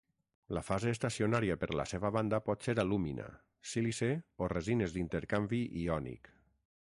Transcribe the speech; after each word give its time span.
La 0.57 0.61
fase 0.67 0.93
estacionària 0.95 1.57
per 1.63 1.69
la 1.81 1.85
seva 1.91 2.11
banda 2.15 2.39
pot 2.47 2.65
ser 2.69 2.75
alúmina, 2.85 3.29
sílice 3.73 4.09
o 4.45 4.49
resines 4.57 4.95
d'intercanvi 4.97 5.63
iònic. 5.85 6.33